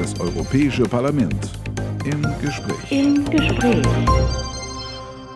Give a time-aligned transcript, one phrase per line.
[0.00, 1.50] Das Europäische Parlament
[2.06, 2.90] im Gespräch.
[2.90, 3.84] Im Gespräch.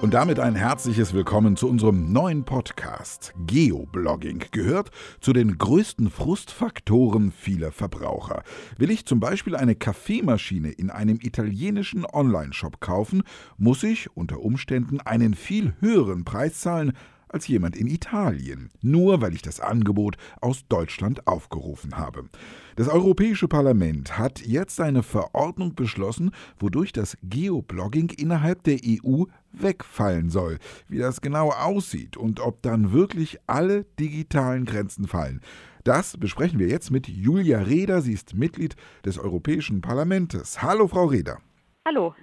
[0.00, 3.34] Und damit ein herzliches Willkommen zu unserem neuen Podcast.
[3.46, 4.90] Geoblogging gehört
[5.20, 8.42] zu den größten Frustfaktoren vieler Verbraucher.
[8.78, 13.22] Will ich zum Beispiel eine Kaffeemaschine in einem italienischen Onlineshop kaufen,
[13.58, 16.94] muss ich unter Umständen einen viel höheren Preis zahlen
[17.34, 22.28] als jemand in Italien, nur weil ich das Angebot aus Deutschland aufgerufen habe.
[22.76, 30.30] Das Europäische Parlament hat jetzt eine Verordnung beschlossen, wodurch das Geoblogging innerhalb der EU wegfallen
[30.30, 30.58] soll.
[30.88, 35.40] Wie das genau aussieht und ob dann wirklich alle digitalen Grenzen fallen.
[35.82, 38.00] Das besprechen wir jetzt mit Julia Reda.
[38.00, 40.62] Sie ist Mitglied des Europäischen Parlaments.
[40.62, 41.38] Hallo, Frau Reda.
[41.84, 42.14] Hallo.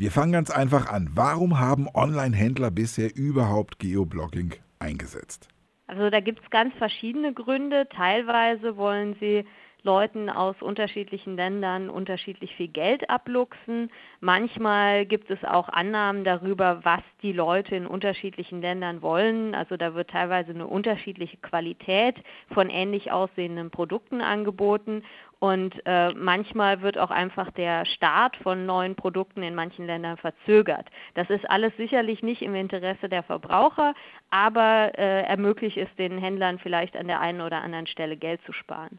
[0.00, 1.10] Wir fangen ganz einfach an.
[1.12, 5.48] Warum haben Online-Händler bisher überhaupt Geoblogging eingesetzt?
[5.88, 7.86] Also da gibt es ganz verschiedene Gründe.
[7.94, 9.44] Teilweise wollen sie
[9.84, 13.90] Leuten aus unterschiedlichen Ländern unterschiedlich viel Geld abluchsen.
[14.20, 19.54] Manchmal gibt es auch Annahmen darüber, was die Leute in unterschiedlichen Ländern wollen.
[19.54, 22.16] Also da wird teilweise eine unterschiedliche Qualität
[22.52, 25.02] von ähnlich aussehenden Produkten angeboten.
[25.40, 30.86] Und äh, manchmal wird auch einfach der Start von neuen Produkten in manchen Ländern verzögert.
[31.14, 33.94] Das ist alles sicherlich nicht im Interesse der Verbraucher,
[34.28, 38.52] aber äh, ermöglicht es den Händlern vielleicht an der einen oder anderen Stelle Geld zu
[38.52, 38.98] sparen.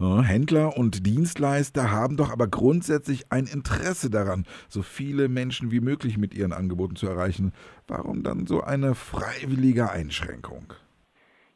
[0.00, 6.18] Händler und Dienstleister haben doch aber grundsätzlich ein Interesse daran, so viele Menschen wie möglich
[6.18, 7.52] mit ihren Angeboten zu erreichen.
[7.88, 10.72] Warum dann so eine freiwillige Einschränkung?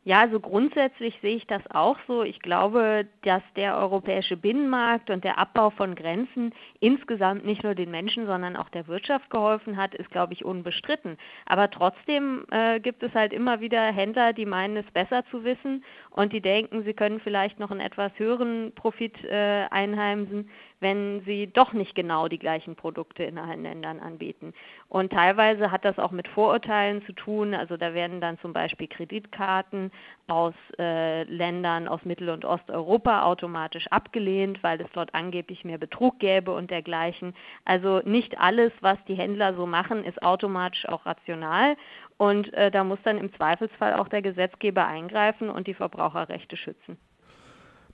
[0.04, 2.24] Ja, also grundsätzlich sehe ich das auch so.
[2.24, 7.92] Ich glaube, dass der europäische Binnenmarkt und der Abbau von Grenzen insgesamt nicht nur den
[7.92, 11.18] Menschen, sondern auch der Wirtschaft geholfen hat, ist, glaube ich, unbestritten.
[11.46, 15.84] Aber trotzdem äh, gibt es halt immer wieder Händler, die meinen, es besser zu wissen
[16.10, 20.50] und die denken, sie können vielleicht noch einen etwas höheren Profit äh, einheimsen,
[20.80, 24.52] wenn sie doch nicht genau die gleichen Produkte in allen Ländern anbieten.
[24.88, 27.54] Und teilweise hat das auch mit Vorurteilen zu tun.
[27.54, 29.91] Also da werden dann zum Beispiel Kreditkarten
[30.26, 36.18] aus äh, Ländern aus Mittel- und Osteuropa automatisch abgelehnt, weil es dort angeblich mehr Betrug
[36.18, 37.34] gäbe und dergleichen.
[37.64, 41.76] Also nicht alles, was die Händler so machen, ist automatisch auch rational.
[42.16, 46.96] Und äh, da muss dann im Zweifelsfall auch der Gesetzgeber eingreifen und die Verbraucherrechte schützen.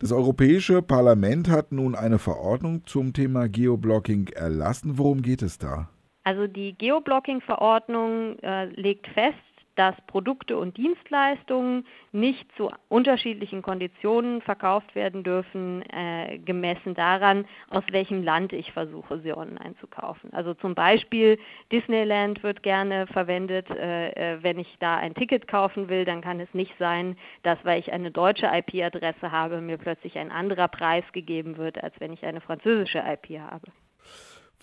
[0.01, 4.97] Das Europäische Parlament hat nun eine Verordnung zum Thema Geoblocking erlassen.
[4.97, 5.89] Worum geht es da?
[6.23, 9.35] Also die Geoblocking-Verordnung äh, legt fest,
[9.79, 17.85] dass Produkte und Dienstleistungen nicht zu unterschiedlichen Konditionen verkauft werden dürfen, äh, gemessen daran, aus
[17.93, 20.33] welchem Land ich versuche, sie online zu kaufen.
[20.33, 21.39] Also zum Beispiel
[21.71, 23.71] Disneyland wird gerne verwendet.
[23.71, 27.59] Äh, äh wenn ich da ein Ticket kaufen will, dann kann es nicht sein, dass,
[27.65, 32.13] weil ich eine deutsche IP-Adresse habe, mir plötzlich ein anderer Preis gegeben wird, als wenn
[32.13, 33.71] ich eine französische IP habe.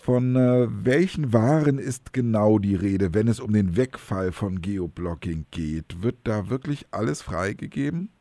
[0.06, 5.46] Von äh, welchen Waren ist genau die Rede, wenn es um den Wegfall von Geoblocking
[5.50, 6.00] geht?
[6.00, 8.12] Wird da wirklich alles freigegeben?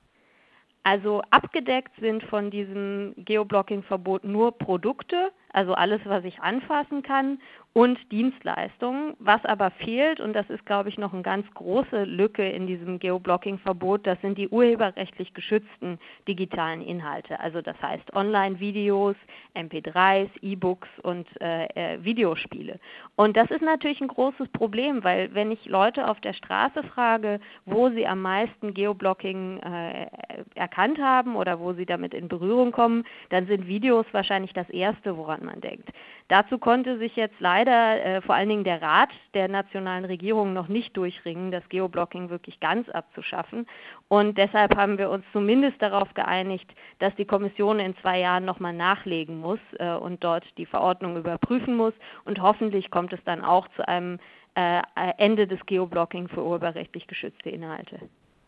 [0.82, 7.40] Also abgedeckt sind von diesem Geoblocking-Verbot nur Produkte, also alles, was ich anfassen kann,
[7.76, 9.16] und Dienstleistungen.
[9.20, 13.00] Was aber fehlt, und das ist, glaube ich, noch eine ganz große Lücke in diesem
[13.00, 17.38] Geoblocking-Verbot, das sind die urheberrechtlich geschützten digitalen Inhalte.
[17.42, 19.18] Also das heißt Online-Videos,
[19.56, 22.80] MP3s, E-Books und äh, äh, Videospiele.
[23.18, 27.42] Und das ist natürlich ein großes Problem, weil wenn ich Leute auf der Straße frage,
[27.66, 30.08] wo sie am meisten Geoblocking äh,
[30.56, 35.18] erkannt haben oder wo sie damit in Berührung kommen, dann sind Videos wahrscheinlich das Erste,
[35.18, 35.90] woran man denkt.
[36.28, 40.68] Dazu konnte sich jetzt leider äh, vor allen Dingen der Rat der nationalen Regierungen noch
[40.68, 43.68] nicht durchringen, das Geoblocking wirklich ganz abzuschaffen.
[44.08, 48.74] Und deshalb haben wir uns zumindest darauf geeinigt, dass die Kommission in zwei Jahren nochmal
[48.74, 51.94] nachlegen muss äh, und dort die Verordnung überprüfen muss.
[52.26, 54.20] Und hoffentlich kommt es dann auch zu einem
[54.56, 54.82] äh,
[55.18, 58.00] Ende des Geoblocking für urheberrechtlich geschützte Inhalte.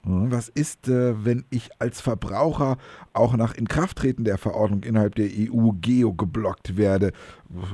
[0.03, 2.77] Was ist, äh, wenn ich als Verbraucher
[3.13, 7.11] auch nach Inkrafttreten der Verordnung innerhalb der EU geo geblockt werde?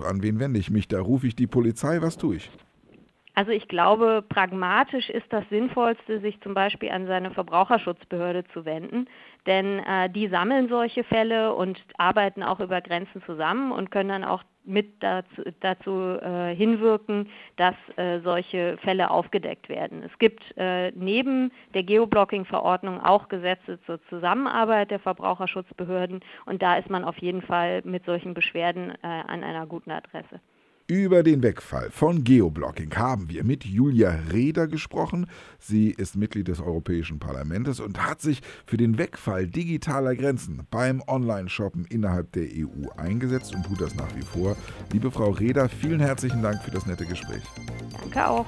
[0.08, 0.88] An wen wende ich mich?
[0.88, 2.02] Da rufe ich die Polizei.
[2.02, 2.50] Was tue ich?
[3.36, 9.08] Also ich glaube, pragmatisch ist das Sinnvollste, sich zum Beispiel an seine Verbraucherschutzbehörde zu wenden,
[9.48, 14.24] denn äh, die sammeln solche Fälle und arbeiten auch über Grenzen zusammen und können dann
[14.24, 20.04] auch mit dazu, dazu äh, hinwirken, dass äh, solche Fälle aufgedeckt werden.
[20.04, 26.90] Es gibt äh, neben der Geoblocking-Verordnung auch Gesetze zur Zusammenarbeit der Verbraucherschutzbehörden und da ist
[26.90, 30.40] man auf jeden Fall mit solchen Beschwerden äh, an einer guten Adresse.
[30.88, 35.28] Über den Wegfall von Geoblocking haben wir mit Julia Reder gesprochen.
[35.58, 41.02] Sie ist Mitglied des Europäischen Parlaments und hat sich für den Wegfall digitaler Grenzen beim
[41.08, 44.58] Online-Shoppen innerhalb der EU eingesetzt und tut das nach wie vor.
[44.92, 47.44] Liebe Frau Reder, vielen herzlichen Dank für das nette Gespräch.
[48.02, 48.46] Danke auch.